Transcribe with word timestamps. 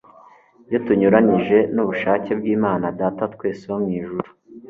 iyo 0.67 0.77
tunyuranije 0.85 1.57
n'ubushake 1.73 2.31
bw'Imana 2.39 2.85
Data 2.99 3.21
wa 3.25 3.31
twese 3.35 3.63
wo 3.71 3.77
mu 3.83 3.89
ijuru. 3.99 4.27